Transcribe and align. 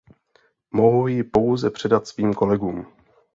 Mohu 0.71 1.07
ji 1.07 1.23
pouze 1.23 1.69
předat 1.69 2.07
svým 2.07 2.33
kolegům. 2.33 2.85